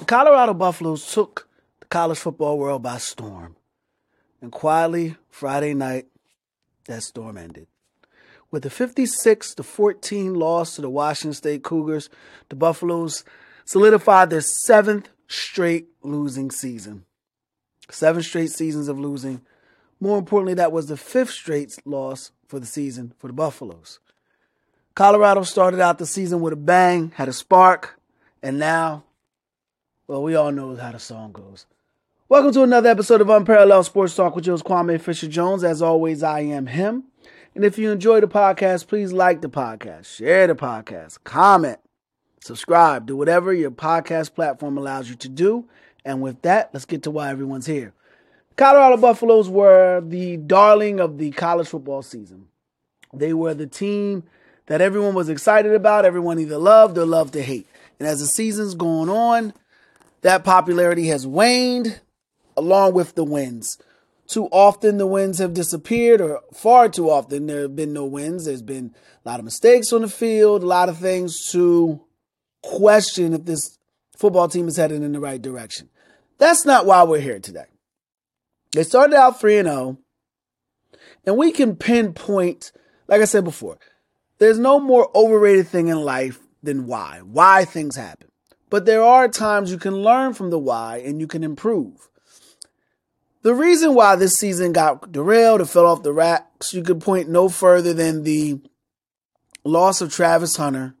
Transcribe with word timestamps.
The 0.00 0.06
Colorado 0.06 0.54
Buffaloes 0.54 1.12
took 1.12 1.46
the 1.80 1.86
college 1.86 2.16
football 2.16 2.58
world 2.58 2.82
by 2.82 2.96
storm. 2.96 3.56
And 4.40 4.50
quietly, 4.50 5.16
Friday 5.28 5.74
night, 5.74 6.06
that 6.86 7.02
storm 7.02 7.36
ended. 7.36 7.66
With 8.50 8.64
a 8.64 8.70
56 8.70 9.54
to 9.56 9.62
14 9.62 10.34
loss 10.34 10.76
to 10.76 10.80
the 10.80 10.88
Washington 10.88 11.34
State 11.34 11.62
Cougars, 11.62 12.08
the 12.48 12.56
Buffaloes 12.56 13.24
solidified 13.66 14.30
their 14.30 14.40
seventh 14.40 15.10
straight 15.28 15.88
losing 16.02 16.50
season. 16.50 17.04
Seven 17.90 18.22
straight 18.22 18.50
seasons 18.50 18.88
of 18.88 18.98
losing. 18.98 19.42
More 20.00 20.18
importantly, 20.18 20.54
that 20.54 20.72
was 20.72 20.86
the 20.86 20.96
fifth 20.96 21.32
straight 21.32 21.76
loss 21.84 22.32
for 22.48 22.58
the 22.58 22.64
season 22.64 23.12
for 23.18 23.26
the 23.26 23.34
Buffaloes. 23.34 24.00
Colorado 24.94 25.42
started 25.42 25.78
out 25.78 25.98
the 25.98 26.06
season 26.06 26.40
with 26.40 26.54
a 26.54 26.56
bang, 26.56 27.12
had 27.16 27.28
a 27.28 27.34
spark, 27.34 28.00
and 28.42 28.58
now 28.58 29.04
well, 30.10 30.24
we 30.24 30.34
all 30.34 30.50
know 30.50 30.74
how 30.74 30.90
the 30.90 30.98
song 30.98 31.30
goes. 31.30 31.66
Welcome 32.28 32.52
to 32.54 32.64
another 32.64 32.88
episode 32.88 33.20
of 33.20 33.30
Unparalleled 33.30 33.86
Sports 33.86 34.16
Talk 34.16 34.34
with 34.34 34.44
Joe's 34.44 34.60
Kwame 34.60 35.00
Fisher 35.00 35.28
Jones. 35.28 35.62
As 35.62 35.80
always, 35.80 36.24
I 36.24 36.40
am 36.40 36.66
him. 36.66 37.04
And 37.54 37.64
if 37.64 37.78
you 37.78 37.92
enjoy 37.92 38.20
the 38.20 38.26
podcast, 38.26 38.88
please 38.88 39.12
like 39.12 39.40
the 39.40 39.48
podcast, 39.48 40.06
share 40.06 40.48
the 40.48 40.56
podcast, 40.56 41.22
comment, 41.22 41.78
subscribe, 42.40 43.06
do 43.06 43.16
whatever 43.16 43.52
your 43.52 43.70
podcast 43.70 44.34
platform 44.34 44.76
allows 44.76 45.08
you 45.08 45.14
to 45.14 45.28
do. 45.28 45.68
And 46.04 46.20
with 46.20 46.42
that, 46.42 46.70
let's 46.72 46.86
get 46.86 47.04
to 47.04 47.12
why 47.12 47.30
everyone's 47.30 47.66
here. 47.66 47.94
Colorado 48.56 48.96
Buffaloes 48.96 49.48
were 49.48 50.02
the 50.04 50.38
darling 50.38 50.98
of 50.98 51.18
the 51.18 51.30
college 51.30 51.68
football 51.68 52.02
season. 52.02 52.48
They 53.14 53.32
were 53.32 53.54
the 53.54 53.68
team 53.68 54.24
that 54.66 54.80
everyone 54.80 55.14
was 55.14 55.28
excited 55.28 55.72
about, 55.72 56.04
everyone 56.04 56.40
either 56.40 56.58
loved 56.58 56.98
or 56.98 57.06
loved 57.06 57.34
to 57.34 57.42
hate. 57.42 57.68
And 58.00 58.08
as 58.08 58.18
the 58.18 58.26
season's 58.26 58.74
going 58.74 59.08
on, 59.08 59.52
that 60.22 60.44
popularity 60.44 61.08
has 61.08 61.26
waned 61.26 62.00
along 62.56 62.94
with 62.94 63.14
the 63.14 63.24
wins. 63.24 63.78
Too 64.26 64.46
often 64.52 64.98
the 64.98 65.06
wins 65.06 65.38
have 65.38 65.54
disappeared, 65.54 66.20
or 66.20 66.40
far 66.54 66.88
too 66.88 67.10
often 67.10 67.46
there 67.46 67.62
have 67.62 67.74
been 67.74 67.92
no 67.92 68.04
wins. 68.04 68.44
There's 68.44 68.62
been 68.62 68.94
a 69.24 69.28
lot 69.28 69.40
of 69.40 69.44
mistakes 69.44 69.92
on 69.92 70.02
the 70.02 70.08
field, 70.08 70.62
a 70.62 70.66
lot 70.66 70.88
of 70.88 70.98
things 70.98 71.50
to 71.50 72.00
question 72.62 73.32
if 73.32 73.44
this 73.44 73.78
football 74.16 74.48
team 74.48 74.68
is 74.68 74.76
headed 74.76 75.02
in 75.02 75.12
the 75.12 75.20
right 75.20 75.40
direction. 75.40 75.88
That's 76.38 76.64
not 76.64 76.86
why 76.86 77.02
we're 77.02 77.20
here 77.20 77.40
today. 77.40 77.66
They 78.72 78.84
started 78.84 79.16
out 79.16 79.40
3 79.40 79.62
0, 79.62 79.98
and 81.26 81.36
we 81.36 81.50
can 81.50 81.74
pinpoint, 81.74 82.72
like 83.08 83.20
I 83.20 83.24
said 83.24 83.44
before, 83.44 83.78
there's 84.38 84.58
no 84.58 84.78
more 84.78 85.10
overrated 85.14 85.66
thing 85.66 85.88
in 85.88 85.98
life 85.98 86.38
than 86.62 86.86
why. 86.86 87.20
Why 87.24 87.64
things 87.64 87.96
happen. 87.96 88.28
But 88.70 88.86
there 88.86 89.02
are 89.02 89.28
times 89.28 89.70
you 89.70 89.78
can 89.78 90.02
learn 90.02 90.32
from 90.32 90.50
the 90.50 90.58
why 90.58 91.02
and 91.04 91.20
you 91.20 91.26
can 91.26 91.44
improve. 91.44 92.08
The 93.42 93.54
reason 93.54 93.94
why 93.94 94.16
this 94.16 94.34
season 94.34 94.72
got 94.72 95.12
derailed 95.12 95.60
or 95.60 95.66
fell 95.66 95.86
off 95.86 96.02
the 96.02 96.12
racks, 96.12 96.72
you 96.72 96.82
could 96.82 97.00
point 97.00 97.28
no 97.28 97.48
further 97.48 97.92
than 97.92 98.22
the 98.22 98.60
loss 99.64 100.00
of 100.00 100.12
Travis 100.12 100.56
Hunter 100.56 100.94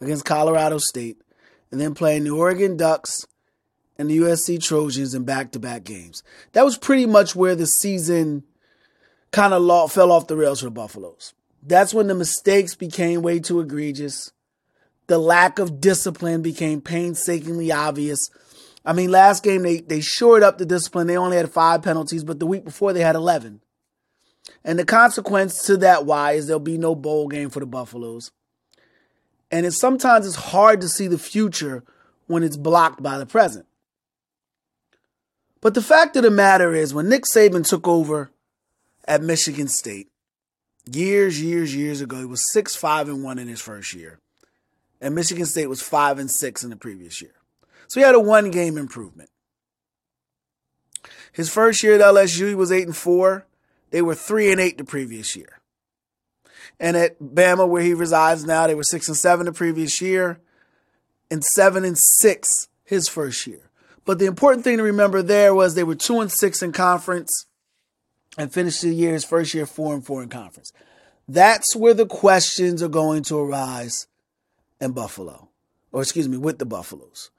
against 0.00 0.24
Colorado 0.24 0.78
State 0.78 1.22
and 1.70 1.80
then 1.80 1.94
playing 1.94 2.24
the 2.24 2.30
Oregon 2.30 2.76
Ducks 2.76 3.24
and 3.96 4.10
the 4.10 4.18
USC 4.18 4.62
Trojans 4.62 5.14
in 5.14 5.24
back 5.24 5.52
to 5.52 5.58
back 5.58 5.84
games. 5.84 6.22
That 6.52 6.64
was 6.64 6.76
pretty 6.76 7.06
much 7.06 7.36
where 7.36 7.54
the 7.54 7.66
season 7.66 8.44
kind 9.30 9.54
of 9.54 9.92
fell 9.92 10.10
off 10.10 10.26
the 10.26 10.36
rails 10.36 10.60
for 10.60 10.66
the 10.66 10.70
Buffaloes. 10.72 11.34
That's 11.62 11.94
when 11.94 12.08
the 12.08 12.14
mistakes 12.14 12.74
became 12.74 13.22
way 13.22 13.38
too 13.38 13.60
egregious. 13.60 14.32
The 15.10 15.18
lack 15.18 15.58
of 15.58 15.80
discipline 15.80 16.40
became 16.40 16.80
painstakingly 16.80 17.72
obvious. 17.72 18.30
I 18.84 18.92
mean, 18.92 19.10
last 19.10 19.42
game 19.42 19.64
they, 19.64 19.80
they 19.80 20.00
shored 20.00 20.44
up 20.44 20.56
the 20.56 20.64
discipline. 20.64 21.08
They 21.08 21.16
only 21.16 21.36
had 21.36 21.50
five 21.50 21.82
penalties, 21.82 22.22
but 22.22 22.38
the 22.38 22.46
week 22.46 22.64
before 22.64 22.92
they 22.92 23.00
had 23.00 23.16
11. 23.16 23.60
And 24.64 24.78
the 24.78 24.84
consequence 24.84 25.64
to 25.64 25.76
that 25.78 26.06
why 26.06 26.34
is 26.34 26.46
there'll 26.46 26.60
be 26.60 26.78
no 26.78 26.94
bowl 26.94 27.26
game 27.26 27.50
for 27.50 27.58
the 27.58 27.66
Buffaloes. 27.66 28.30
And 29.50 29.66
it's 29.66 29.80
sometimes 29.80 30.28
it's 30.28 30.36
hard 30.36 30.80
to 30.80 30.88
see 30.88 31.08
the 31.08 31.18
future 31.18 31.82
when 32.28 32.44
it's 32.44 32.56
blocked 32.56 33.02
by 33.02 33.18
the 33.18 33.26
present. 33.26 33.66
But 35.60 35.74
the 35.74 35.82
fact 35.82 36.14
of 36.14 36.22
the 36.22 36.30
matter 36.30 36.72
is, 36.72 36.94
when 36.94 37.08
Nick 37.08 37.24
Saban 37.24 37.68
took 37.68 37.88
over 37.88 38.30
at 39.08 39.24
Michigan 39.24 39.66
State 39.66 40.08
years, 40.86 41.42
years, 41.42 41.74
years 41.74 42.00
ago, 42.00 42.20
he 42.20 42.26
was 42.26 42.52
six, 42.52 42.76
five, 42.76 43.08
and 43.08 43.24
one 43.24 43.40
in 43.40 43.48
his 43.48 43.60
first 43.60 43.92
year 43.92 44.20
and 45.00 45.14
Michigan 45.14 45.46
State 45.46 45.68
was 45.68 45.82
five 45.82 46.18
and 46.18 46.30
six 46.30 46.62
in 46.62 46.70
the 46.70 46.76
previous 46.76 47.22
year. 47.22 47.34
So 47.88 48.00
he 48.00 48.06
had 48.06 48.14
a 48.14 48.20
one 48.20 48.50
game 48.50 48.76
improvement. 48.76 49.30
His 51.32 51.50
first 51.52 51.82
year 51.82 51.94
at 51.94 52.00
LSU, 52.00 52.48
he 52.48 52.54
was 52.54 52.72
eight 52.72 52.86
and 52.86 52.96
four. 52.96 53.46
They 53.90 54.02
were 54.02 54.14
three 54.14 54.50
and 54.52 54.60
eight 54.60 54.78
the 54.78 54.84
previous 54.84 55.34
year. 55.36 55.60
And 56.78 56.96
at 56.96 57.18
Bama, 57.20 57.68
where 57.68 57.82
he 57.82 57.94
resides 57.94 58.44
now, 58.44 58.66
they 58.66 58.74
were 58.74 58.82
six 58.82 59.08
and 59.08 59.16
seven 59.16 59.46
the 59.46 59.52
previous 59.52 60.00
year, 60.00 60.40
and 61.30 61.44
seven 61.44 61.84
and 61.84 61.98
six 61.98 62.68
his 62.84 63.08
first 63.08 63.46
year. 63.46 63.70
But 64.04 64.18
the 64.18 64.26
important 64.26 64.64
thing 64.64 64.78
to 64.78 64.82
remember 64.82 65.22
there 65.22 65.54
was 65.54 65.74
they 65.74 65.84
were 65.84 65.94
two 65.94 66.20
and 66.20 66.30
six 66.30 66.62
in 66.62 66.72
conference 66.72 67.46
and 68.38 68.52
finished 68.52 68.82
the 68.82 68.94
year 68.94 69.12
his 69.12 69.24
first 69.24 69.54
year 69.54 69.66
four 69.66 69.94
and 69.94 70.04
four 70.04 70.22
in 70.22 70.28
conference. 70.28 70.72
That's 71.28 71.76
where 71.76 71.94
the 71.94 72.06
questions 72.06 72.82
are 72.82 72.88
going 72.88 73.22
to 73.24 73.38
arise 73.38 74.06
and 74.80 74.94
Buffalo, 74.94 75.48
or 75.92 76.02
excuse 76.02 76.28
me, 76.28 76.36
with 76.36 76.58
the 76.58 76.66
Buffaloes. 76.66 77.30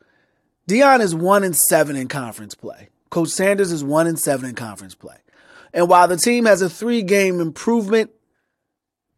Deion 0.69 1.01
is 1.01 1.15
one 1.15 1.43
and 1.43 1.55
seven 1.55 1.95
in 1.95 2.07
conference 2.07 2.55
play. 2.55 2.89
Coach 3.09 3.29
Sanders 3.29 3.71
is 3.71 3.83
one 3.83 4.07
and 4.07 4.19
seven 4.19 4.49
in 4.49 4.55
conference 4.55 4.95
play. 4.95 5.17
And 5.73 5.89
while 5.89 6.07
the 6.07 6.17
team 6.17 6.45
has 6.45 6.61
a 6.61 6.69
three 6.69 7.01
game 7.01 7.39
improvement, 7.39 8.11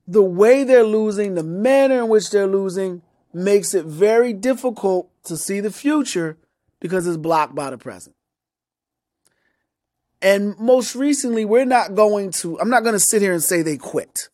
the 0.08 0.24
way 0.24 0.64
they're 0.64 0.84
losing, 0.84 1.36
the 1.36 1.44
manner 1.44 2.00
in 2.00 2.10
which 2.10 2.30
they're 2.32 2.48
losing, 2.48 3.02
makes 3.34 3.74
it 3.74 3.86
very 3.86 4.34
difficult 4.34 5.10
to 5.26 5.38
see 5.38 5.60
the 5.60 5.72
future 5.72 6.38
because 6.80 7.08
it's 7.08 7.18
blocked 7.18 7.56
by 7.56 7.70
the 7.70 7.78
present. 7.78 8.16
And 10.22 10.58
most 10.58 10.96
recently, 10.96 11.44
we're 11.44 11.66
not 11.66 11.96
going 11.96 12.32
to, 12.32 12.60
I'm 12.60 12.70
not 12.70 12.84
going 12.84 12.94
to 12.94 13.00
sit 13.00 13.22
here 13.22 13.34
and 13.34 13.44
say 13.44 13.62
they 13.62 13.78
quit. 13.78 14.30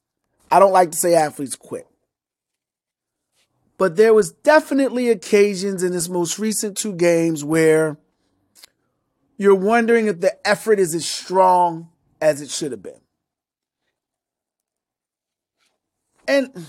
I 0.52 0.60
don't 0.60 0.72
like 0.72 0.92
to 0.92 0.98
say 0.98 1.16
athletes 1.16 1.56
quit 1.56 1.89
but 3.80 3.96
there 3.96 4.14
was 4.14 4.34
definitely 4.34 5.10
occasions 5.10 5.82
in 5.84 5.94
this 5.94 6.10
most 6.10 6.38
recent 6.38 6.78
two 6.78 6.94
games 6.94 7.46
where 7.46 7.98
you're 9.38 9.56
wondering 9.56 10.08
if 10.08 10.20
the 10.20 10.36
effort 10.46 10.80
is 10.80 10.94
as 10.94 11.06
strong 11.06 11.88
as 12.22 12.42
it 12.42 12.50
should 12.50 12.74
have 12.74 12.84
been. 12.84 13.00
And 16.28 16.68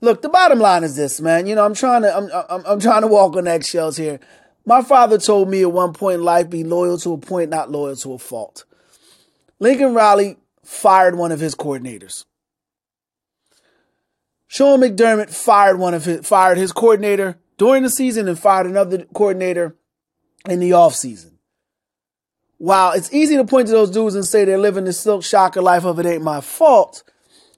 look, 0.00 0.22
the 0.22 0.30
bottom 0.30 0.60
line 0.60 0.82
is 0.82 0.96
this, 0.96 1.20
man. 1.20 1.46
You 1.46 1.54
know, 1.54 1.64
I'm 1.64 1.74
trying 1.74 2.02
to 2.02 2.16
I'm 2.16 2.30
I'm, 2.48 2.66
I'm 2.66 2.80
trying 2.80 3.02
to 3.02 3.06
walk 3.06 3.36
on 3.36 3.46
eggshells 3.46 3.98
here. 3.98 4.18
My 4.64 4.80
father 4.82 5.18
told 5.18 5.50
me 5.50 5.60
at 5.60 5.72
one 5.72 5.92
point 5.92 6.20
in 6.20 6.24
life, 6.24 6.48
be 6.48 6.64
loyal 6.64 6.96
to 6.98 7.12
a 7.12 7.18
point, 7.18 7.50
not 7.50 7.70
loyal 7.70 7.96
to 7.96 8.14
a 8.14 8.18
fault. 8.18 8.64
Lincoln 9.58 9.92
Riley 9.92 10.38
fired 10.64 11.16
one 11.16 11.32
of 11.32 11.40
his 11.40 11.54
coordinators. 11.54 12.24
Sean 14.52 14.80
McDermott 14.80 15.30
fired 15.30 15.78
one 15.78 15.94
of 15.94 16.04
his 16.04 16.26
fired 16.28 16.58
his 16.58 16.72
coordinator 16.72 17.38
during 17.56 17.82
the 17.82 17.88
season 17.88 18.28
and 18.28 18.38
fired 18.38 18.66
another 18.66 19.06
coordinator 19.14 19.78
in 20.46 20.60
the 20.60 20.72
offseason. 20.72 21.30
While 22.58 22.92
it's 22.92 23.10
easy 23.14 23.36
to 23.36 23.46
point 23.46 23.68
to 23.68 23.72
those 23.72 23.90
dudes 23.90 24.14
and 24.14 24.26
say 24.26 24.44
they're 24.44 24.58
living 24.58 24.84
the 24.84 24.92
silk 24.92 25.24
shocker 25.24 25.62
life 25.62 25.86
of 25.86 25.98
it 25.98 26.04
ain't 26.04 26.22
my 26.22 26.42
fault, 26.42 27.02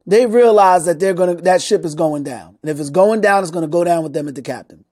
they 0.07 0.27
realize 0.27 0.85
that 0.85 1.01
they're 1.01 1.15
gonna 1.15 1.35
that 1.35 1.61
ship 1.61 1.85
is 1.85 1.97
going 1.97 2.23
down. 2.23 2.59
And 2.63 2.71
if 2.71 2.79
it's 2.79 2.91
going 2.91 3.21
down, 3.21 3.43
it's 3.43 3.51
gonna 3.51 3.67
go 3.67 3.83
down 3.83 4.05
with 4.05 4.13
them 4.13 4.29
at 4.29 4.37
the 4.37 4.43
captain. 4.43 4.85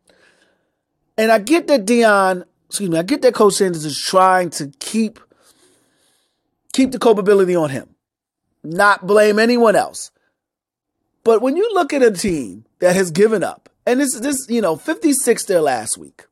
And 1.16 1.30
I 1.30 1.38
get 1.38 1.68
that 1.68 1.86
Deion, 1.86 2.42
excuse 2.66 2.90
me, 2.90 2.98
I 2.98 3.04
get 3.04 3.22
that 3.22 3.34
Coach 3.34 3.54
Sanders 3.54 3.84
is 3.84 3.96
trying 3.96 4.50
to 4.50 4.72
keep 4.80 5.20
keep 6.72 6.90
the 6.90 6.98
culpability 6.98 7.54
on 7.54 7.70
him. 7.70 7.94
Not 8.64 9.06
blame 9.06 9.38
anyone 9.38 9.76
else. 9.76 10.10
But 11.24 11.42
when 11.42 11.56
you 11.56 11.68
look 11.74 11.92
at 11.92 12.02
a 12.02 12.10
team 12.10 12.64
that 12.80 12.96
has 12.96 13.10
given 13.10 13.44
up, 13.44 13.68
and 13.86 14.00
this 14.00 14.14
this 14.18 14.46
you 14.48 14.60
know 14.60 14.76
56 14.76 15.44
there 15.44 15.60
last 15.60 15.98
week, 15.98 16.26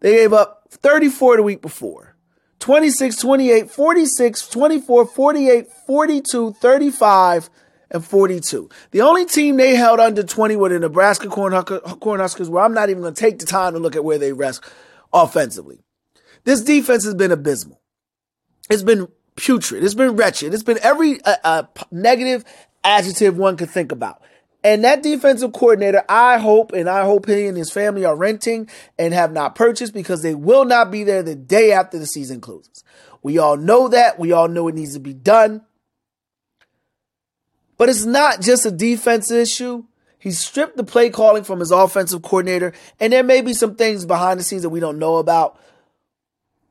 they 0.00 0.16
gave 0.16 0.32
up 0.32 0.68
34 0.70 1.36
the 1.36 1.42
week 1.42 1.62
before. 1.62 2.14
26, 2.58 3.16
28, 3.16 3.70
46, 3.70 4.48
24, 4.48 5.06
48, 5.06 5.66
42, 5.86 6.52
35, 6.54 7.50
and 7.90 8.04
42. 8.04 8.68
The 8.90 9.00
only 9.02 9.26
team 9.26 9.56
they 9.56 9.76
held 9.76 10.00
under 10.00 10.22
20 10.22 10.56
were 10.56 10.70
the 10.70 10.78
Nebraska 10.78 11.28
Cornhuskers, 11.28 12.48
where 12.48 12.64
I'm 12.64 12.74
not 12.74 12.88
even 12.88 13.02
going 13.02 13.14
to 13.14 13.20
take 13.20 13.38
the 13.38 13.46
time 13.46 13.74
to 13.74 13.78
look 13.78 13.94
at 13.94 14.04
where 14.04 14.18
they 14.18 14.32
rest 14.32 14.64
offensively. 15.12 15.84
This 16.44 16.62
defense 16.62 17.04
has 17.04 17.14
been 17.14 17.30
abysmal. 17.30 17.80
It's 18.70 18.82
been 18.82 19.06
putrid. 19.36 19.84
It's 19.84 19.94
been 19.94 20.16
wretched. 20.16 20.52
It's 20.52 20.62
been 20.62 20.78
every 20.82 21.22
uh, 21.22 21.36
uh, 21.44 21.62
negative 21.90 22.44
adjective 22.86 23.36
one 23.36 23.56
could 23.56 23.70
think 23.70 23.92
about. 23.92 24.22
And 24.64 24.82
that 24.84 25.02
defensive 25.02 25.52
coordinator, 25.52 26.02
I 26.08 26.38
hope, 26.38 26.72
and 26.72 26.88
I 26.88 27.04
hope 27.04 27.26
he 27.26 27.46
and 27.46 27.56
his 27.56 27.70
family 27.70 28.04
are 28.04 28.16
renting 28.16 28.68
and 28.98 29.14
have 29.14 29.32
not 29.32 29.54
purchased 29.54 29.94
because 29.94 30.22
they 30.22 30.34
will 30.34 30.64
not 30.64 30.90
be 30.90 31.04
there 31.04 31.22
the 31.22 31.36
day 31.36 31.72
after 31.72 31.98
the 31.98 32.06
season 32.06 32.40
closes. 32.40 32.82
We 33.22 33.38
all 33.38 33.56
know 33.56 33.88
that. 33.88 34.18
We 34.18 34.32
all 34.32 34.48
know 34.48 34.66
it 34.68 34.74
needs 34.74 34.94
to 34.94 35.00
be 35.00 35.12
done. 35.12 35.62
But 37.76 37.88
it's 37.88 38.04
not 38.04 38.40
just 38.40 38.66
a 38.66 38.70
defense 38.70 39.30
issue. 39.30 39.84
He 40.18 40.32
stripped 40.32 40.76
the 40.76 40.84
play 40.84 41.10
calling 41.10 41.44
from 41.44 41.60
his 41.60 41.70
offensive 41.70 42.22
coordinator, 42.22 42.72
and 42.98 43.12
there 43.12 43.22
may 43.22 43.42
be 43.42 43.52
some 43.54 43.76
things 43.76 44.04
behind 44.04 44.40
the 44.40 44.44
scenes 44.44 44.62
that 44.62 44.70
we 44.70 44.80
don't 44.80 44.98
know 44.98 45.16
about. 45.16 45.60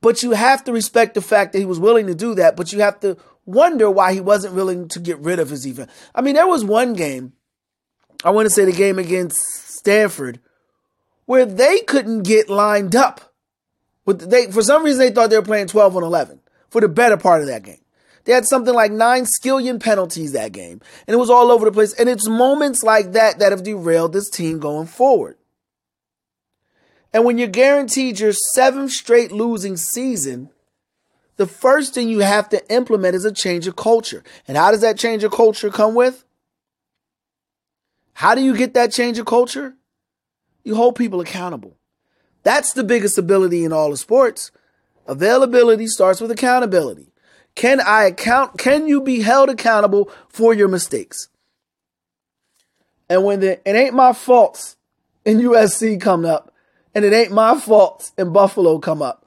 But 0.01 0.21
you 0.21 0.31
have 0.31 0.63
to 0.65 0.73
respect 0.73 1.13
the 1.13 1.21
fact 1.21 1.53
that 1.53 1.59
he 1.59 1.65
was 1.65 1.79
willing 1.79 2.07
to 2.07 2.15
do 2.15 2.35
that, 2.35 2.57
but 2.57 2.73
you 2.73 2.81
have 2.81 2.99
to 2.99 3.17
wonder 3.45 3.89
why 3.89 4.13
he 4.13 4.21
wasn't 4.21 4.55
willing 4.55 4.87
to 4.89 4.99
get 4.99 5.19
rid 5.19 5.39
of 5.39 5.49
his 5.49 5.63
defense. 5.63 5.91
I 6.13 6.21
mean, 6.21 6.35
there 6.35 6.47
was 6.47 6.63
one 6.63 6.93
game 6.93 7.33
I 8.25 8.31
want 8.31 8.47
to 8.47 8.49
say 8.49 8.65
the 8.65 8.71
game 8.71 8.97
against 8.97 9.37
Stanford, 9.77 10.39
where 11.25 11.45
they 11.45 11.79
couldn't 11.81 12.23
get 12.23 12.49
lined 12.49 12.95
up. 12.95 13.33
With 14.05 14.29
they 14.29 14.51
for 14.51 14.63
some 14.63 14.83
reason 14.83 14.99
they 14.99 15.11
thought 15.11 15.29
they 15.29 15.37
were 15.37 15.45
playing 15.45 15.67
12 15.67 15.97
on 15.97 16.03
11 16.03 16.39
for 16.69 16.81
the 16.81 16.87
better 16.87 17.17
part 17.17 17.41
of 17.41 17.47
that 17.47 17.63
game. 17.63 17.81
They 18.23 18.33
had 18.33 18.47
something 18.47 18.73
like 18.73 18.91
nine 18.91 19.25
skillion 19.25 19.79
penalties 19.79 20.31
that 20.31 20.51
game, 20.51 20.81
and 21.07 21.13
it 21.13 21.17
was 21.17 21.29
all 21.29 21.51
over 21.51 21.65
the 21.65 21.71
place. 21.71 21.93
And 21.93 22.09
it's 22.09 22.27
moments 22.27 22.81
like 22.81 23.11
that 23.11 23.37
that 23.37 23.51
have 23.51 23.63
derailed 23.63 24.13
this 24.13 24.29
team 24.29 24.59
going 24.59 24.87
forward. 24.87 25.37
And 27.13 27.23
when 27.23 27.37
you're 27.37 27.47
guaranteed 27.47 28.19
your 28.19 28.33
seventh 28.33 28.91
straight 28.91 29.31
losing 29.31 29.77
season, 29.77 30.49
the 31.37 31.47
first 31.47 31.93
thing 31.93 32.09
you 32.09 32.19
have 32.19 32.49
to 32.49 32.73
implement 32.73 33.15
is 33.15 33.25
a 33.25 33.31
change 33.31 33.67
of 33.67 33.75
culture. 33.75 34.23
And 34.47 34.57
how 34.57 34.71
does 34.71 34.81
that 34.81 34.97
change 34.97 35.23
of 35.23 35.31
culture 35.31 35.69
come 35.69 35.95
with? 35.95 36.23
How 38.13 38.35
do 38.35 38.41
you 38.41 38.55
get 38.55 38.73
that 38.73 38.91
change 38.91 39.19
of 39.19 39.25
culture? 39.25 39.75
You 40.63 40.75
hold 40.75 40.95
people 40.95 41.19
accountable. 41.19 41.77
That's 42.43 42.73
the 42.73 42.83
biggest 42.83 43.17
ability 43.17 43.65
in 43.65 43.73
all 43.73 43.91
of 43.91 43.99
sports. 43.99 44.51
Availability 45.07 45.87
starts 45.87 46.21
with 46.21 46.31
accountability. 46.31 47.11
Can 47.55 47.79
I 47.81 48.03
account 48.05 48.57
can 48.57 48.87
you 48.87 49.01
be 49.01 49.21
held 49.21 49.49
accountable 49.49 50.09
for 50.29 50.53
your 50.53 50.67
mistakes? 50.67 51.29
And 53.09 53.23
when 53.23 53.39
the 53.39 53.67
it 53.67 53.75
ain't 53.75 53.93
my 53.93 54.13
faults 54.13 54.77
in 55.23 55.39
USC 55.39 55.99
come 55.99 56.25
up, 56.25 56.53
and 56.93 57.03
it 57.03 57.13
ain't 57.13 57.31
my 57.31 57.59
faults 57.59 58.13
in 58.17 58.31
Buffalo 58.31 58.79
come 58.79 59.01
up, 59.01 59.24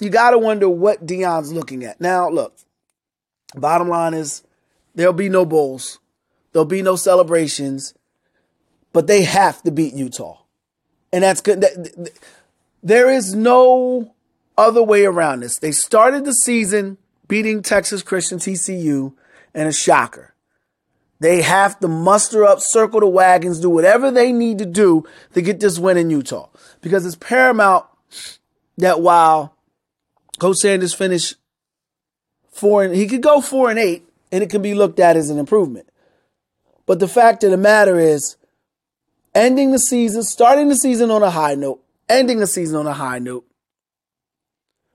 you 0.00 0.10
gotta 0.10 0.38
wonder 0.38 0.68
what 0.68 1.06
Deion's 1.06 1.52
looking 1.52 1.84
at. 1.84 2.00
Now, 2.00 2.28
look, 2.28 2.56
bottom 3.54 3.88
line 3.88 4.14
is 4.14 4.42
there'll 4.94 5.12
be 5.12 5.28
no 5.28 5.44
bowls, 5.44 5.98
there'll 6.52 6.66
be 6.66 6.82
no 6.82 6.96
celebrations, 6.96 7.94
but 8.92 9.06
they 9.06 9.22
have 9.22 9.62
to 9.62 9.70
beat 9.70 9.94
Utah. 9.94 10.38
And 11.12 11.22
that's 11.22 11.40
good. 11.40 11.64
There 12.82 13.10
is 13.10 13.34
no 13.34 14.14
other 14.58 14.82
way 14.82 15.04
around 15.04 15.40
this. 15.40 15.58
They 15.58 15.72
started 15.72 16.24
the 16.24 16.32
season 16.32 16.98
beating 17.28 17.62
Texas 17.62 18.02
Christian 18.02 18.38
TCU 18.38 19.14
and 19.54 19.68
a 19.68 19.72
shocker. 19.72 20.34
They 21.20 21.42
have 21.42 21.78
to 21.80 21.88
muster 21.88 22.44
up, 22.44 22.60
circle 22.60 23.00
the 23.00 23.06
wagons, 23.06 23.60
do 23.60 23.70
whatever 23.70 24.10
they 24.10 24.32
need 24.32 24.58
to 24.58 24.66
do 24.66 25.04
to 25.32 25.40
get 25.40 25.60
this 25.60 25.78
win 25.78 25.96
in 25.96 26.10
Utah. 26.10 26.48
Because 26.80 27.06
it's 27.06 27.16
paramount 27.16 27.86
that 28.78 29.00
while 29.00 29.53
Coach 30.38 30.58
Sanders 30.58 30.94
finished 30.94 31.36
four 32.50 32.84
and 32.84 32.94
he 32.94 33.06
could 33.06 33.22
go 33.22 33.40
four 33.40 33.70
and 33.70 33.78
eight, 33.78 34.04
and 34.32 34.42
it 34.42 34.50
can 34.50 34.62
be 34.62 34.74
looked 34.74 34.98
at 34.98 35.16
as 35.16 35.30
an 35.30 35.38
improvement. 35.38 35.88
But 36.86 37.00
the 37.00 37.08
fact 37.08 37.44
of 37.44 37.50
the 37.50 37.56
matter 37.56 37.98
is, 37.98 38.36
ending 39.34 39.72
the 39.72 39.78
season, 39.78 40.22
starting 40.22 40.68
the 40.68 40.76
season 40.76 41.10
on 41.10 41.22
a 41.22 41.30
high 41.30 41.54
note, 41.54 41.82
ending 42.08 42.38
the 42.38 42.46
season 42.46 42.76
on 42.76 42.86
a 42.86 42.92
high 42.92 43.18
note 43.18 43.46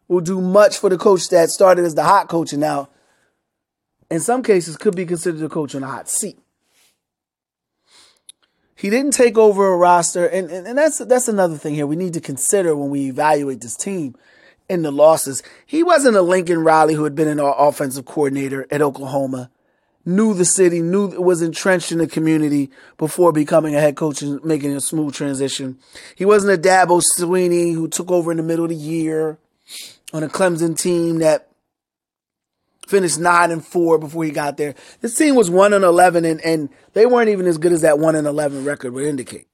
will 0.08 0.22
do 0.22 0.42
much 0.42 0.78
for 0.78 0.90
the 0.90 0.98
coach 0.98 1.30
that 1.30 1.50
started 1.50 1.86
as 1.86 1.96
the 1.96 2.04
hot 2.04 2.28
coach 2.28 2.52
and 2.52 2.62
now, 2.62 2.90
in 4.10 4.20
some 4.20 4.42
cases, 4.42 4.76
could 4.76 4.96
be 4.96 5.06
considered 5.06 5.42
a 5.44 5.50
coach 5.50 5.76
on 5.76 5.84
a 5.84 5.88
hot 5.88 6.10
seat. 6.10 6.38
He 8.76 8.90
didn't 8.90 9.12
take 9.12 9.38
over 9.38 9.68
a 9.68 9.78
roster, 9.78 10.26
and, 10.26 10.50
and, 10.50 10.66
and 10.66 10.78
that's 10.78 11.00
that's 11.00 11.28
another 11.28 11.58
thing 11.58 11.76
here 11.76 11.86
we 11.86 11.98
need 11.98 12.14
to 12.14 12.22
consider 12.22 12.76
when 12.76 12.90
we 12.90 13.08
evaluate 13.08 13.62
this 13.62 13.76
team 13.76 14.16
in 14.70 14.84
the 14.84 14.92
losses. 14.92 15.44
He 15.66 15.84
wasn't 15.84 16.16
a 16.16 16.22
Lincoln 16.22 16.60
Riley 16.60 16.94
who 16.94 17.04
had 17.04 17.16
been 17.16 17.28
an 17.28 17.40
offensive 17.40 18.06
coordinator 18.06 18.68
at 18.72 18.82
Oklahoma 18.82 19.50
knew 20.06 20.34
the 20.34 20.46
city, 20.46 20.82
knew 20.82 21.08
was 21.22 21.42
entrenched 21.42 21.92
in 21.92 21.98
the 21.98 22.08
community 22.08 22.70
before 22.98 23.32
becoming 23.32 23.76
a 23.76 23.80
head 23.80 23.96
coach 23.96 24.22
and 24.22 24.44
making 24.44 24.76
a 24.76 24.82
smooth 24.82 25.14
transition. 25.14 25.78
He 26.16 26.26
wasn't 26.26 26.54
a 26.54 26.68
Dabo 26.68 27.02
Swinney 27.18 27.74
who 27.74 27.88
took 27.88 28.12
over 28.12 28.32
in 28.32 28.38
the 28.38 28.44
middle 28.44 28.66
of 28.66 28.70
the 28.70 28.76
year 28.76 29.38
on 30.14 30.24
a 30.24 30.28
Clemson 30.30 30.78
team 30.78 31.20
that 31.20 31.48
finished 32.88 33.20
nine 33.20 33.52
and 33.52 33.64
four 33.64 34.00
before 34.00 34.24
he 34.24 34.32
got 34.32 34.58
there. 34.58 34.74
This 35.02 35.16
team 35.16 35.36
was 35.36 35.50
one 35.50 35.74
and 35.74 35.84
eleven, 35.86 36.26
and, 36.26 36.42
and 36.42 36.70
they 36.94 37.06
weren't 37.06 37.30
even 37.30 37.46
as 37.46 37.60
good 37.60 37.72
as 37.72 37.82
that 37.82 38.00
one 38.00 38.16
and 38.16 38.26
eleven 38.26 38.66
record 38.66 38.94
would 38.94 39.06
indicate. 39.06 39.48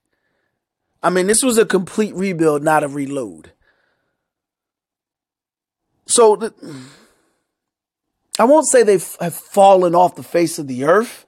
I 1.03 1.09
mean, 1.09 1.27
this 1.27 1.43
was 1.43 1.57
a 1.57 1.65
complete 1.65 2.15
rebuild, 2.15 2.63
not 2.63 2.83
a 2.83 2.87
reload. 2.87 3.51
So. 6.07 6.51
I 8.37 8.43
won't 8.43 8.67
say 8.67 8.83
they 8.83 8.99
have 9.21 9.33
fallen 9.33 9.95
off 9.95 10.15
the 10.15 10.23
face 10.23 10.59
of 10.59 10.67
the 10.67 10.83
earth, 10.83 11.25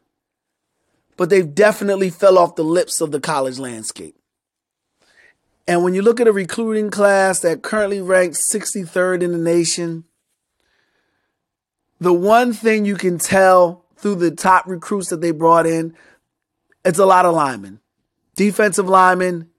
but 1.15 1.29
they've 1.29 1.56
definitely 1.56 2.09
fell 2.09 2.38
off 2.38 2.56
the 2.56 2.63
lips 2.63 3.00
of 3.00 3.12
the 3.12 3.21
college 3.21 3.59
landscape. 3.59 4.15
And 5.68 5.83
when 5.83 5.94
you 5.94 6.01
look 6.01 6.19
at 6.19 6.27
a 6.27 6.33
recruiting 6.33 6.89
class 6.89 7.41
that 7.41 7.62
currently 7.62 8.01
ranks 8.01 8.50
63rd 8.53 9.21
in 9.21 9.31
the 9.31 9.38
nation, 9.38 10.06
the 12.00 12.13
one 12.13 12.53
thing 12.53 12.85
you 12.85 12.95
can 12.95 13.18
tell 13.18 13.85
through 13.97 14.15
the 14.15 14.31
top 14.31 14.68
recruits 14.68 15.09
that 15.09 15.21
they 15.21 15.31
brought 15.31 15.65
in, 15.65 15.94
it's 16.85 17.00
a 17.00 17.06
lot 17.06 17.25
of 17.25 17.33
linemen. 17.33 17.80
Defensive 18.35 18.88
linemen, 18.88 19.50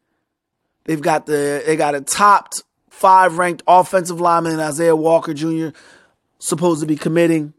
they've 0.84 1.02
got 1.02 1.26
the 1.26 1.62
they 1.66 1.76
got 1.76 1.94
a 1.94 2.00
top 2.00 2.52
five 2.98 3.38
ranked 3.38 3.62
offensive 3.66 4.20
lineman 4.20 4.60
Isaiah 4.60 4.96
Walker 4.96 5.34
Jr 5.34 5.70
supposed 6.38 6.80
to 6.80 6.86
be 6.86 6.96
committing. 6.96 7.52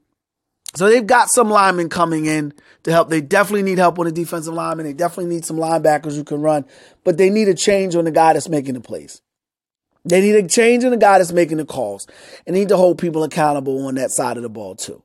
So 0.76 0.88
they've 0.88 1.06
got 1.06 1.30
some 1.30 1.50
linemen 1.50 1.90
coming 1.90 2.26
in 2.26 2.54
to 2.84 2.92
help. 2.92 3.10
They 3.10 3.22
definitely 3.22 3.64
need 3.64 3.80
help 3.80 3.98
on 3.98 4.06
the 4.06 4.12
defensive 4.12 4.54
lineman. 4.54 4.86
They 4.86 4.94
definitely 4.94 5.34
need 5.34 5.46
some 5.46 5.58
linebackers 5.58 6.16
who 6.16 6.24
can 6.24 6.42
run, 6.42 6.66
but 7.04 7.18
they 7.18 7.30
need 7.30 7.48
a 7.48 7.56
change 7.56 7.96
on 7.96 8.06
the 8.06 8.12
guy 8.12 8.34
that's 8.34 8.50
making 8.50 8.76
the 8.76 8.82
plays. 8.82 9.22
They 10.06 10.22
need 10.22 10.36
a 10.36 10.48
change 10.48 10.84
in 10.84 10.92
the 10.92 10.98
guy 10.98 11.18
that's 11.18 11.34
making 11.34 11.58
the 11.58 11.66
calls 11.66 12.08
and 12.46 12.56
need 12.56 12.69
to 12.69 12.78
hold 12.78 13.00
people 13.00 13.24
accountable 13.24 13.86
on 13.88 13.96
that 13.96 14.12
side 14.12 14.38
of 14.38 14.44
the 14.44 14.50
ball 14.50 14.76
too. 14.76 15.04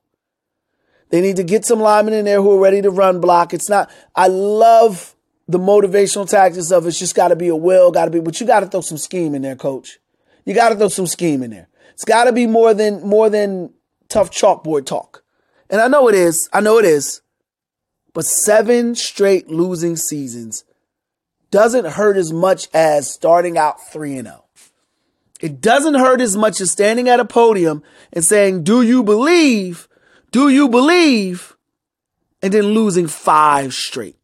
They 1.11 1.21
need 1.21 1.37
to 1.37 1.45
get 1.45 1.65
some 1.65 1.81
linemen 1.81 2.15
in 2.15 2.25
there 2.25 2.43
who 2.43 2.57
are 2.57 2.61
ready 2.61 2.83
to 2.83 2.91
run 2.91 3.21
block. 3.21 3.55
It's 3.55 3.69
not, 3.69 3.91
I 4.15 4.29
love 4.29 5.17
the 5.49 5.59
motivational 5.59 6.29
tactics 6.29 6.71
of 6.71 6.87
it's 6.87 6.99
just 6.99 7.15
got 7.15 7.29
to 7.29 7.37
be 7.37 7.49
a 7.49 7.57
will, 7.57 7.91
got 7.91 8.05
to 8.05 8.11
be, 8.11 8.21
but 8.21 8.41
you 8.41 8.47
got 8.47 8.61
to 8.61 8.67
throw 8.67 8.81
some 8.81 8.99
scheme 8.99 9.35
in 9.35 9.43
there, 9.43 9.57
coach. 9.57 9.99
You 10.45 10.55
got 10.55 10.71
to 10.71 10.77
throw 10.77 10.89
some 10.89 11.07
scheme 11.07 11.43
in 11.43 11.51
there. 11.51 11.69
It's 11.93 12.05
got 12.05 12.25
to 12.25 12.33
be 12.33 12.47
more 12.47 12.75
than 12.75 13.07
more 13.07 13.31
than 13.31 13.73
tough 14.09 14.31
chalkboard 14.31 14.87
talk. 14.87 15.23
And 15.71 15.81
I 15.81 15.89
know 15.89 16.09
it 16.09 16.15
is. 16.15 16.49
I 16.53 16.61
know 16.61 16.79
it 16.79 16.85
is. 16.85 17.23
But 18.13 18.27
seven 18.27 18.95
straight 18.95 19.49
losing 19.49 19.97
seasons 19.97 20.65
doesn't 21.51 21.87
hurt 21.87 22.17
as 22.17 22.33
much 22.33 22.69
as 22.75 23.11
starting 23.11 23.57
out 23.57 23.77
3 23.93 24.19
and 24.19 24.29
0. 24.29 24.45
It 25.41 25.61
doesn't 25.61 25.95
hurt 25.95 26.21
as 26.21 26.37
much 26.37 26.61
as 26.61 26.71
standing 26.71 27.09
at 27.09 27.21
a 27.21 27.25
podium 27.25 27.83
and 28.13 28.25
saying, 28.25 28.65
"Do 28.65 28.83
you 28.83 29.03
believe? 29.03 29.89
Do 30.31 30.49
you 30.49 30.69
believe?" 30.69 31.57
and 32.43 32.53
then 32.53 32.67
losing 32.67 33.07
5 33.07 33.73
straight. 33.73 34.19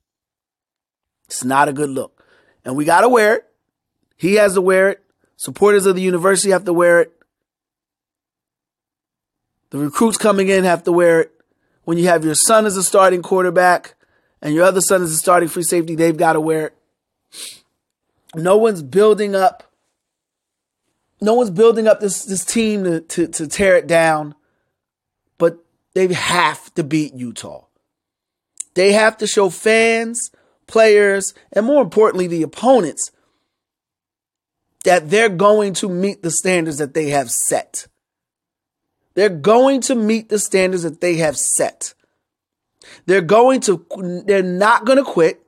It's 1.27 1.45
not 1.45 1.69
a 1.69 1.73
good 1.73 1.89
look. 1.89 2.23
And 2.65 2.77
we 2.77 2.85
got 2.85 3.01
to 3.01 3.09
wear 3.09 3.37
it. 3.37 3.45
He 4.17 4.35
has 4.35 4.55
to 4.55 4.61
wear 4.61 4.91
it. 4.91 5.05
Supporters 5.41 5.87
of 5.87 5.97
the 5.97 6.03
university 6.03 6.51
have 6.51 6.67
to 6.67 6.73
wear 6.75 7.01
it. 7.01 7.13
The 9.71 9.79
recruits 9.79 10.19
coming 10.19 10.49
in 10.49 10.65
have 10.65 10.85
to 10.85 10.93
wear 10.93 11.23
it. 11.23 11.33
When 11.85 11.97
you 11.97 12.09
have 12.09 12.27
your 12.27 12.35
son 12.35 12.67
as 12.67 12.77
a 12.77 12.85
starting 12.85 13.23
quarterback 13.23 13.95
and 14.43 14.53
your 14.53 14.65
other 14.65 14.83
son 14.83 15.01
as 15.01 15.11
a 15.13 15.17
starting 15.17 15.49
free 15.49 15.63
safety, 15.63 15.95
they've 15.95 16.15
got 16.15 16.35
to 16.35 16.43
wear 16.43 16.67
it. 16.67 16.75
No 18.35 18.59
one's 18.59 18.83
building 18.83 19.35
up. 19.35 19.73
No 21.23 21.33
one's 21.33 21.49
building 21.49 21.89
up 21.89 22.01
this, 22.01 22.27
this 22.27 22.45
team 22.45 22.85
to, 22.85 23.01
to, 23.01 23.27
to 23.29 23.47
tear 23.47 23.77
it 23.77 23.87
down, 23.87 24.35
but 25.39 25.57
they 25.95 26.13
have 26.13 26.73
to 26.75 26.85
beat 26.85 27.15
Utah. 27.15 27.65
They 28.75 28.93
have 28.93 29.17
to 29.17 29.27
show 29.27 29.49
fans, 29.49 30.33
players, 30.67 31.33
and 31.51 31.65
more 31.65 31.81
importantly, 31.81 32.27
the 32.27 32.43
opponents 32.43 33.11
that 34.85 35.11
they're 35.11 35.29
going 35.29 35.75
to 35.75 35.89
meet 35.89 36.23
the 36.23 36.31
standards 36.31 36.79
that 36.79 36.95
they 36.95 37.11
have 37.11 37.31
set. 37.31 37.87
They're 39.15 39.29
going 39.29 39.81
to 39.83 39.95
meet 39.95 40.29
the 40.29 40.39
standards 40.39 40.85
that 40.85 41.01
they 41.01 41.17
have 41.17 41.37
set. 41.37 41.95
They're 43.07 43.21
going 43.21 43.61
to, 43.63 43.85
they're 44.27 44.43
not 44.43 44.85
going 44.85 44.99
to 44.99 45.05
quit. 45.05 45.43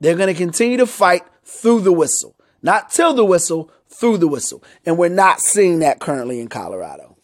They're 0.00 0.16
going 0.16 0.32
to 0.32 0.38
continue 0.38 0.76
to 0.78 0.86
fight 0.86 1.22
through 1.44 1.80
the 1.80 1.92
whistle, 1.92 2.34
not 2.62 2.90
till 2.90 3.14
the 3.14 3.24
whistle, 3.24 3.70
through 3.88 4.18
the 4.18 4.28
whistle. 4.28 4.62
And 4.84 4.98
we're 4.98 5.08
not 5.08 5.40
seeing 5.40 5.78
that 5.80 6.00
currently 6.00 6.40
in 6.40 6.48
Colorado. 6.48 7.16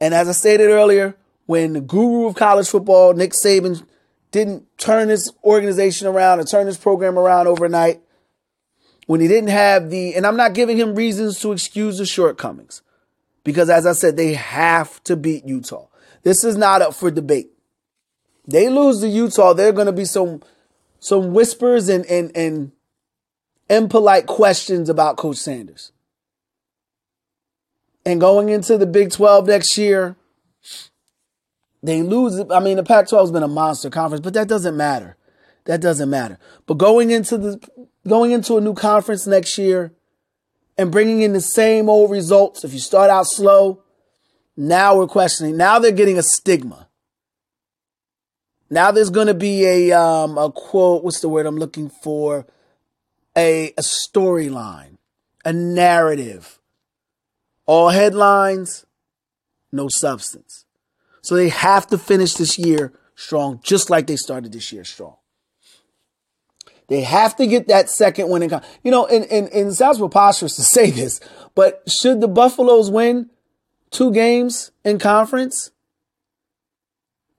And 0.00 0.14
as 0.14 0.28
I 0.28 0.32
stated 0.32 0.70
earlier, 0.70 1.16
when 1.46 1.74
the 1.74 1.80
guru 1.80 2.26
of 2.26 2.34
college 2.34 2.68
football, 2.68 3.12
Nick 3.12 3.32
Saban, 3.32 3.84
didn't 4.30 4.66
turn 4.78 5.10
his 5.10 5.32
organization 5.44 6.08
around 6.08 6.40
and 6.40 6.48
turn 6.50 6.66
his 6.66 6.76
program 6.76 7.18
around 7.18 7.46
overnight, 7.46 8.00
when 9.06 9.20
he 9.20 9.28
didn't 9.28 9.50
have 9.50 9.90
the, 9.90 10.14
and 10.14 10.26
I'm 10.26 10.36
not 10.36 10.54
giving 10.54 10.76
him 10.76 10.94
reasons 10.94 11.38
to 11.40 11.52
excuse 11.52 11.98
the 11.98 12.06
shortcomings, 12.06 12.82
because 13.42 13.68
as 13.70 13.86
I 13.86 13.92
said, 13.92 14.16
they 14.16 14.34
have 14.34 15.02
to 15.04 15.16
beat 15.16 15.46
Utah. 15.46 15.86
This 16.22 16.44
is 16.44 16.56
not 16.56 16.82
up 16.82 16.94
for 16.94 17.10
debate. 17.10 17.50
They 18.46 18.68
lose 18.68 19.00
to 19.00 19.08
Utah, 19.08 19.52
there 19.52 19.68
are 19.68 19.72
going 19.72 19.86
to 19.86 19.92
be 19.92 20.04
some 20.04 20.42
some 21.00 21.34
whispers 21.34 21.88
and 21.88 22.04
and 22.06 22.34
and 22.36 22.72
impolite 23.68 24.26
questions 24.26 24.88
about 24.88 25.16
Coach 25.16 25.36
Sanders. 25.36 25.92
And 28.06 28.20
going 28.20 28.50
into 28.50 28.76
the 28.76 28.86
Big 28.86 29.10
12 29.10 29.46
next 29.46 29.78
year, 29.78 30.16
they 31.82 32.02
lose. 32.02 32.42
I 32.50 32.60
mean, 32.60 32.76
the 32.76 32.82
Pac 32.82 33.08
12 33.08 33.28
has 33.28 33.32
been 33.32 33.42
a 33.42 33.48
monster 33.48 33.90
conference, 33.90 34.22
but 34.22 34.34
that 34.34 34.48
doesn't 34.48 34.76
matter. 34.76 35.16
That 35.64 35.80
doesn't 35.80 36.10
matter. 36.10 36.38
But 36.66 36.74
going 36.74 37.10
into 37.10 37.38
the 37.38 37.88
going 38.06 38.32
into 38.32 38.56
a 38.56 38.60
new 38.60 38.74
conference 38.74 39.26
next 39.26 39.58
year 39.58 39.92
and 40.76 40.90
bringing 40.90 41.22
in 41.22 41.32
the 41.32 41.40
same 41.40 41.88
old 41.88 42.10
results, 42.10 42.64
if 42.64 42.72
you 42.72 42.78
start 42.78 43.10
out 43.10 43.26
slow, 43.26 43.82
now 44.56 44.96
we're 44.96 45.06
questioning. 45.06 45.56
Now 45.56 45.78
they're 45.78 45.92
getting 45.92 46.18
a 46.18 46.22
stigma. 46.22 46.88
Now 48.70 48.90
there's 48.90 49.10
going 49.10 49.26
to 49.26 49.34
be 49.34 49.64
a 49.66 49.92
um, 49.92 50.38
a 50.38 50.50
quote. 50.50 51.04
What's 51.04 51.20
the 51.20 51.28
word 51.28 51.46
I'm 51.46 51.56
looking 51.56 51.90
for? 51.90 52.46
A 53.36 53.68
a 53.78 53.82
storyline, 53.82 54.98
a 55.44 55.52
narrative. 55.52 56.58
All 57.66 57.88
headlines, 57.88 58.84
no 59.72 59.88
substance. 59.88 60.66
So 61.22 61.34
they 61.34 61.48
have 61.48 61.86
to 61.88 61.98
finish 61.98 62.34
this 62.34 62.58
year 62.58 62.92
strong, 63.14 63.60
just 63.62 63.88
like 63.88 64.06
they 64.06 64.16
started 64.16 64.52
this 64.52 64.72
year 64.72 64.84
strong. 64.84 65.16
They 66.88 67.00
have 67.02 67.36
to 67.36 67.46
get 67.46 67.68
that 67.68 67.88
second 67.88 68.28
win 68.28 68.42
in 68.42 68.60
You 68.82 68.90
know, 68.90 69.06
and, 69.06 69.24
and, 69.26 69.48
and 69.48 69.68
it 69.68 69.74
sounds 69.74 69.98
preposterous 69.98 70.56
to 70.56 70.62
say 70.62 70.90
this, 70.90 71.20
but 71.54 71.82
should 71.86 72.20
the 72.20 72.28
Buffaloes 72.28 72.90
win 72.90 73.30
two 73.90 74.12
games 74.12 74.70
in 74.84 74.98
conference, 74.98 75.70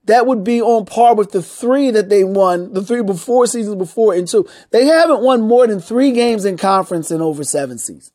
that 0.04 0.26
would 0.26 0.44
be 0.44 0.62
on 0.62 0.86
par 0.86 1.14
with 1.14 1.32
the 1.32 1.42
three 1.42 1.90
that 1.90 2.08
they 2.08 2.24
won, 2.24 2.72
the 2.72 2.82
three 2.82 3.02
before 3.02 3.46
seasons 3.46 3.76
before 3.76 4.14
and 4.14 4.28
two. 4.28 4.48
They 4.70 4.86
haven't 4.86 5.22
won 5.22 5.42
more 5.42 5.66
than 5.66 5.80
three 5.80 6.12
games 6.12 6.44
in 6.44 6.56
conference 6.56 7.10
in 7.10 7.20
over 7.20 7.44
seven 7.44 7.78
seasons. 7.78 8.12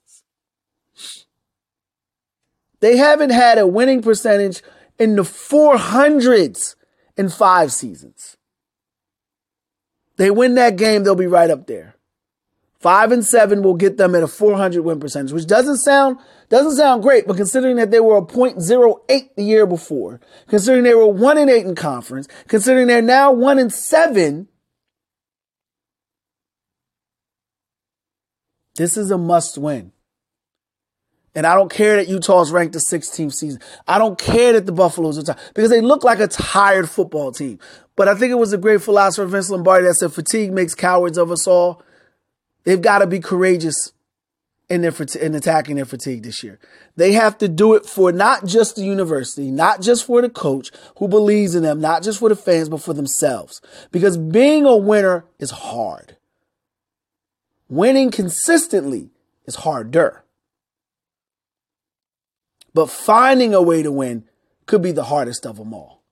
They 2.79 2.97
haven't 2.97 3.29
had 3.29 3.57
a 3.57 3.67
winning 3.67 4.01
percentage 4.01 4.63
in 4.97 5.15
the 5.15 5.23
400s 5.23 6.75
in 7.15 7.29
five 7.29 7.71
seasons. 7.71 8.38
They 10.21 10.29
win 10.29 10.53
that 10.53 10.75
game, 10.75 11.03
they'll 11.03 11.15
be 11.15 11.25
right 11.25 11.49
up 11.49 11.65
there. 11.65 11.95
Five 12.79 13.11
and 13.11 13.25
seven 13.25 13.63
will 13.63 13.73
get 13.73 13.97
them 13.97 14.13
at 14.13 14.21
a 14.21 14.27
400 14.27 14.83
win 14.83 14.99
percentage, 14.99 15.31
which 15.33 15.47
doesn't 15.47 15.77
sound 15.77 16.19
doesn't 16.47 16.75
sound 16.75 17.01
great, 17.01 17.25
but 17.25 17.37
considering 17.37 17.77
that 17.77 17.89
they 17.89 17.99
were 17.99 18.17
a 18.17 18.21
.08 18.21 19.35
the 19.35 19.43
year 19.43 19.65
before, 19.65 20.21
considering 20.47 20.83
they 20.83 20.93
were 20.93 21.07
one 21.07 21.39
and 21.39 21.49
eight 21.49 21.65
in 21.65 21.73
conference, 21.73 22.27
considering 22.47 22.85
they're 22.85 23.01
now 23.01 23.31
one 23.31 23.57
and 23.57 23.73
seven, 23.73 24.47
this 28.75 28.97
is 28.97 29.09
a 29.09 29.17
must 29.17 29.57
win. 29.57 29.91
And 31.33 31.45
I 31.45 31.55
don't 31.55 31.71
care 31.71 31.95
that 31.95 32.09
Utah's 32.09 32.51
ranked 32.51 32.73
the 32.73 32.79
16th 32.79 33.33
season. 33.33 33.61
I 33.88 33.97
don't 33.97 34.19
care 34.19 34.53
that 34.53 34.65
the 34.65 34.71
Buffaloes 34.73 35.17
are 35.17 35.23
tired 35.23 35.39
because 35.53 35.69
they 35.69 35.79
look 35.79 36.03
like 36.03 36.19
a 36.19 36.27
tired 36.27 36.89
football 36.89 37.31
team. 37.31 37.59
But 37.95 38.07
I 38.07 38.15
think 38.15 38.31
it 38.31 38.35
was 38.35 38.51
a 38.51 38.57
great 38.57 38.81
philosopher, 38.81 39.25
Vince 39.25 39.50
Lombardi, 39.50 39.88
that 39.88 39.95
said 39.95 40.11
fatigue 40.11 40.51
makes 40.51 40.75
cowards 40.75 41.17
of 41.17 41.31
us 41.31 41.47
all. 41.47 41.81
They've 42.63 42.81
got 42.81 43.00
to 43.00 43.07
be 43.07 43.19
courageous 43.19 43.93
in 44.69 44.81
their 44.81 44.93
in 45.19 45.35
attacking 45.35 45.75
their 45.75 45.85
fatigue 45.85 46.23
this 46.23 46.43
year. 46.43 46.57
They 46.95 47.13
have 47.13 47.38
to 47.39 47.47
do 47.47 47.75
it 47.75 47.85
for 47.85 48.11
not 48.11 48.45
just 48.45 48.77
the 48.77 48.83
university, 48.83 49.51
not 49.51 49.81
just 49.81 50.05
for 50.05 50.21
the 50.21 50.29
coach 50.29 50.71
who 50.97 51.07
believes 51.07 51.55
in 51.55 51.63
them, 51.63 51.81
not 51.81 52.03
just 52.03 52.19
for 52.19 52.29
the 52.29 52.35
fans, 52.35 52.69
but 52.69 52.81
for 52.81 52.93
themselves. 52.93 53.61
Because 53.91 54.17
being 54.17 54.65
a 54.65 54.77
winner 54.77 55.25
is 55.39 55.51
hard. 55.51 56.15
Winning 57.67 58.11
consistently 58.11 59.09
is 59.45 59.55
harder. 59.55 60.23
But 62.73 62.89
finding 62.89 63.53
a 63.53 63.61
way 63.61 63.83
to 63.83 63.91
win 63.91 64.25
could 64.65 64.81
be 64.81 64.91
the 64.91 65.05
hardest 65.05 65.45
of 65.45 65.57
them 65.57 65.73
all. 65.73 66.03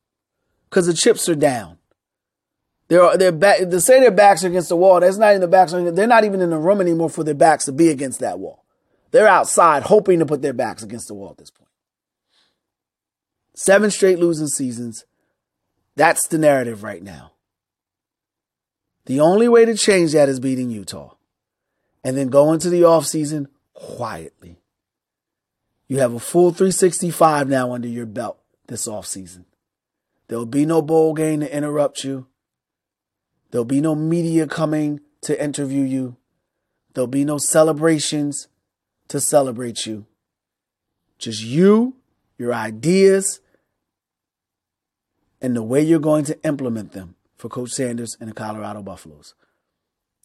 Because 0.69 0.87
the 0.87 0.93
chips 0.93 1.29
are 1.29 1.35
down. 1.35 1.77
They're 2.89 3.17
they're 3.17 3.31
back. 3.31 3.59
To 3.59 3.79
say 3.79 3.99
their 3.99 4.11
backs 4.11 4.43
are 4.43 4.47
against 4.47 4.69
the 4.69 4.75
wall, 4.75 4.99
that's 4.99 5.17
not 5.17 5.29
even 5.29 5.41
the 5.41 5.47
backs. 5.47 5.71
They're 5.71 6.07
not 6.07 6.23
even 6.23 6.41
in 6.41 6.49
the 6.49 6.57
room 6.57 6.81
anymore 6.81 7.09
for 7.09 7.23
their 7.23 7.35
backs 7.35 7.65
to 7.65 7.71
be 7.71 7.89
against 7.89 8.19
that 8.19 8.39
wall. 8.39 8.65
They're 9.11 9.27
outside 9.27 9.83
hoping 9.83 10.19
to 10.19 10.25
put 10.25 10.41
their 10.41 10.53
backs 10.53 10.83
against 10.83 11.07
the 11.07 11.13
wall 11.13 11.31
at 11.31 11.37
this 11.37 11.51
point. 11.51 11.69
Seven 13.55 13.91
straight 13.91 14.19
losing 14.19 14.47
seasons. 14.47 15.05
That's 15.95 16.27
the 16.27 16.37
narrative 16.37 16.83
right 16.83 17.03
now. 17.03 17.33
The 19.05 19.19
only 19.19 19.47
way 19.47 19.65
to 19.65 19.75
change 19.75 20.13
that 20.13 20.29
is 20.29 20.39
beating 20.39 20.69
Utah. 20.69 21.15
And 22.03 22.15
then 22.15 22.29
go 22.29 22.53
into 22.53 22.69
the 22.69 22.81
offseason 22.81 23.47
quietly. 23.73 24.58
You 25.89 25.97
have 25.97 26.13
a 26.13 26.19
full 26.19 26.51
365 26.51 27.49
now 27.49 27.73
under 27.73 27.87
your 27.87 28.05
belt 28.05 28.39
this 28.67 28.87
offseason. 28.87 29.45
There'll 30.27 30.45
be 30.45 30.65
no 30.65 30.83
bowl 30.83 31.15
game 31.15 31.39
to 31.39 31.53
interrupt 31.53 32.03
you. 32.03 32.27
There'll 33.49 33.65
be 33.65 33.81
no 33.81 33.95
media 33.95 34.45
coming 34.45 35.01
to 35.21 35.43
interview 35.43 35.81
you. 35.83 36.15
There'll 36.93 37.07
be 37.07 37.25
no 37.25 37.39
celebrations 37.39 38.47
to 39.07 39.19
celebrate 39.19 39.87
you. 39.87 40.05
Just 41.17 41.41
you, 41.43 41.95
your 42.37 42.53
ideas, 42.53 43.41
and 45.41 45.55
the 45.55 45.63
way 45.63 45.81
you're 45.81 45.99
going 45.99 46.25
to 46.25 46.41
implement 46.43 46.91
them 46.91 47.15
for 47.35 47.49
Coach 47.49 47.71
Sanders 47.71 48.15
and 48.19 48.29
the 48.29 48.33
Colorado 48.33 48.83
Buffaloes. 48.83 49.33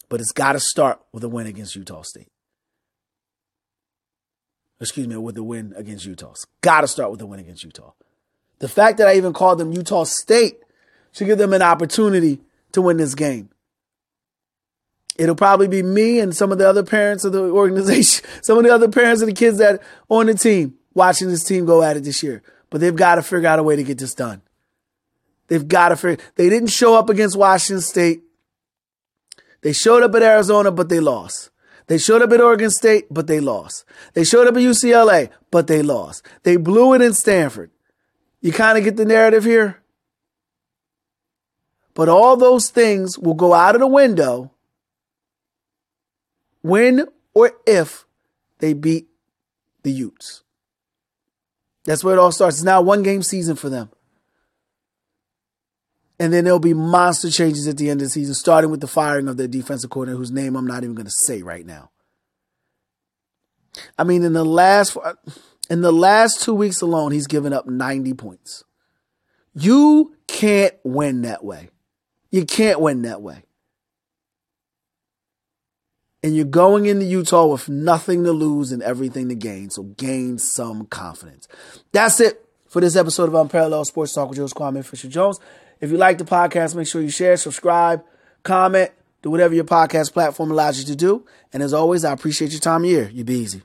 But 0.09 0.21
it's 0.21 0.31
got 0.31 0.53
to 0.53 0.59
start 0.59 1.01
with 1.11 1.23
a 1.23 1.29
win 1.29 1.47
against 1.47 1.75
Utah 1.75 2.03
State. 2.03 2.29
Excuse 4.79 5.07
me, 5.07 5.15
with 5.17 5.35
the 5.35 5.43
win 5.43 5.73
against 5.75 6.05
Utah. 6.05 6.33
Got 6.61 6.81
to 6.81 6.87
start 6.87 7.11
with 7.11 7.19
the 7.19 7.25
win 7.25 7.39
against 7.39 7.63
Utah. 7.63 7.93
The 8.59 8.67
fact 8.67 8.97
that 8.97 9.07
I 9.07 9.15
even 9.15 9.33
called 9.33 9.57
them 9.57 9.71
Utah 9.71 10.03
State 10.03 10.59
should 11.11 11.27
give 11.27 11.37
them 11.37 11.53
an 11.53 11.61
opportunity 11.61 12.41
to 12.73 12.81
win 12.81 12.97
this 12.97 13.15
game. 13.15 13.49
It'll 15.17 15.35
probably 15.35 15.69
be 15.69 15.81
me 15.81 16.19
and 16.19 16.35
some 16.35 16.51
of 16.51 16.57
the 16.57 16.67
other 16.67 16.83
parents 16.83 17.23
of 17.23 17.31
the 17.31 17.41
organization, 17.41 18.25
some 18.43 18.57
of 18.57 18.65
the 18.65 18.73
other 18.73 18.89
parents 18.89 19.21
of 19.21 19.27
the 19.27 19.33
kids 19.33 19.59
that 19.59 19.81
on 20.09 20.25
the 20.25 20.33
team 20.33 20.75
watching 20.93 21.29
this 21.29 21.43
team 21.43 21.65
go 21.65 21.81
at 21.81 21.97
it 21.97 22.03
this 22.03 22.21
year. 22.21 22.43
But 22.69 22.81
they've 22.81 22.95
got 22.95 23.15
to 23.15 23.23
figure 23.23 23.47
out 23.47 23.59
a 23.59 23.63
way 23.63 23.77
to 23.77 23.83
get 23.83 23.97
this 23.97 24.13
done. 24.13 24.41
They've 25.47 25.65
got 25.65 25.89
to 25.89 25.95
figure. 25.95 26.23
They 26.35 26.49
didn't 26.49 26.69
show 26.69 26.95
up 26.95 27.09
against 27.09 27.37
Washington 27.37 27.81
State. 27.81 28.23
They 29.61 29.73
showed 29.73 30.03
up 30.03 30.13
at 30.15 30.21
Arizona, 30.21 30.71
but 30.71 30.89
they 30.89 30.99
lost. 30.99 31.49
They 31.87 31.97
showed 31.97 32.21
up 32.21 32.31
at 32.31 32.41
Oregon 32.41 32.71
State, 32.71 33.05
but 33.11 33.27
they 33.27 33.39
lost. 33.39 33.85
They 34.13 34.23
showed 34.23 34.47
up 34.47 34.55
at 34.55 34.61
UCLA, 34.61 35.29
but 35.51 35.67
they 35.67 35.81
lost. 35.81 36.25
They 36.43 36.57
blew 36.57 36.93
it 36.93 37.01
in 37.01 37.13
Stanford. 37.13 37.71
You 38.41 38.51
kind 38.51 38.77
of 38.77 38.83
get 38.83 38.97
the 38.97 39.05
narrative 39.05 39.43
here? 39.43 39.81
But 41.93 42.09
all 42.09 42.35
those 42.35 42.69
things 42.69 43.17
will 43.17 43.35
go 43.35 43.53
out 43.53 43.75
of 43.75 43.81
the 43.81 43.87
window 43.87 44.51
when 46.61 47.05
or 47.33 47.53
if 47.65 48.05
they 48.59 48.73
beat 48.73 49.07
the 49.83 49.91
Utes. 49.91 50.43
That's 51.85 52.03
where 52.03 52.15
it 52.15 52.19
all 52.19 52.31
starts. 52.31 52.57
It's 52.57 52.63
now 52.63 52.81
one 52.81 53.03
game 53.03 53.21
season 53.21 53.55
for 53.55 53.69
them. 53.69 53.91
And 56.19 56.31
then 56.31 56.45
there'll 56.45 56.59
be 56.59 56.73
monster 56.73 57.29
changes 57.29 57.67
at 57.67 57.77
the 57.77 57.89
end 57.89 58.01
of 58.01 58.05
the 58.07 58.11
season, 58.11 58.35
starting 58.35 58.71
with 58.71 58.79
the 58.79 58.87
firing 58.87 59.27
of 59.27 59.37
their 59.37 59.47
defensive 59.47 59.89
coordinator, 59.89 60.17
whose 60.17 60.31
name 60.31 60.55
I'm 60.55 60.67
not 60.67 60.83
even 60.83 60.95
going 60.95 61.07
to 61.07 61.11
say 61.11 61.41
right 61.41 61.65
now. 61.65 61.91
I 63.97 64.05
mean, 64.05 64.23
in 64.23 64.33
the 64.33 64.45
last 64.45 64.97
in 65.69 65.81
the 65.81 65.91
last 65.91 66.41
two 66.41 66.53
weeks 66.53 66.81
alone, 66.81 67.11
he's 67.11 67.27
given 67.27 67.51
up 67.51 67.67
90 67.67 68.13
points. 68.13 68.63
You 69.53 70.15
can't 70.27 70.75
win 70.83 71.23
that 71.23 71.43
way. 71.43 71.69
You 72.31 72.45
can't 72.45 72.79
win 72.79 73.03
that 73.03 73.21
way. 73.21 73.43
And 76.23 76.35
you're 76.35 76.45
going 76.45 76.87
into 76.87 77.05
Utah 77.05 77.45
with 77.45 77.69
nothing 77.69 78.23
to 78.23 78.31
lose 78.31 78.71
and 78.71 78.81
everything 78.81 79.29
to 79.29 79.35
gain. 79.35 79.69
So 79.69 79.83
gain 79.83 80.39
some 80.39 80.87
confidence. 80.87 81.47
That's 81.91 82.19
it 82.19 82.43
for 82.67 82.81
this 82.81 82.95
episode 82.95 83.29
of 83.29 83.35
Unparalleled 83.35 83.87
Sports 83.87 84.13
Talk 84.13 84.29
with 84.29 84.37
Joe 84.37 84.45
Kwame 84.47 84.83
Fisher 84.83 85.07
Jones. 85.07 85.39
If 85.81 85.91
you 85.91 85.97
like 85.97 86.17
the 86.17 86.25
podcast, 86.25 86.75
make 86.75 86.87
sure 86.87 87.01
you 87.01 87.09
share, 87.09 87.37
subscribe, 87.37 88.03
comment, 88.43 88.91
do 89.21 89.29
whatever 89.31 89.53
your 89.53 89.63
podcast 89.63 90.13
platform 90.13 90.51
allows 90.51 90.79
you 90.79 90.85
to 90.85 90.95
do. 90.95 91.25
And 91.51 91.61
as 91.63 91.73
always, 91.73 92.05
I 92.05 92.13
appreciate 92.13 92.51
your 92.51 92.59
time 92.59 92.83
here. 92.83 93.09
You 93.11 93.23
be 93.23 93.35
easy. 93.35 93.63